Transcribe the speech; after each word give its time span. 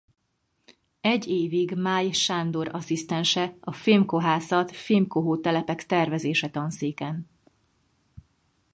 Egy 1.01 1.27
évig 1.27 1.71
Mály 1.75 2.11
Sándor 2.11 2.67
asszisztense 2.71 3.55
a 3.59 3.71
fémkohászat–fémkohótelepek 3.71 5.85
tervezése 5.85 6.49
tanszéken. 6.49 7.27